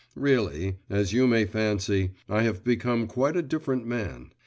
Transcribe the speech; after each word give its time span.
Really, 0.15 0.77
as 0.89 1.13
you 1.13 1.27
may 1.27 1.45
fancy, 1.45 2.13
I 2.27 2.41
have 2.41 2.63
become 2.63 3.05
quite 3.05 3.35
a 3.37 3.43
different 3.43 3.85
man. 3.85 4.31